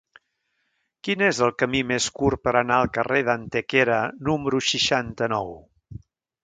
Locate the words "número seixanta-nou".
4.31-5.55